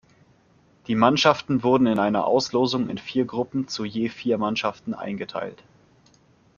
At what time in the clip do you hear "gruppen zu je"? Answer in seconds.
3.25-4.09